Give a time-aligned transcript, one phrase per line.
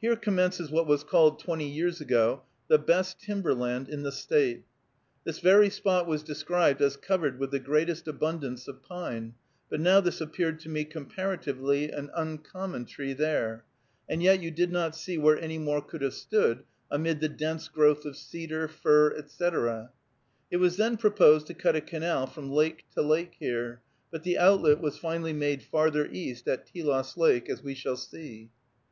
[0.00, 4.62] Here commences what was called, twenty years ago, the best timber land in the State.
[5.24, 9.34] This very spot was described as "covered with the greatest abundance of pine,"
[9.68, 13.64] but now this appeared to me, comparatively, an uncommon tree there,
[14.08, 17.66] and yet you did not see where any more could have stood, amid the dense
[17.66, 19.90] growth of cedar, fir, etc.
[20.52, 23.80] It was then proposed to cut a canal from lake to lake here,
[24.12, 28.50] but the outlet was finally made farther east, at Telos Lake, as we shall see.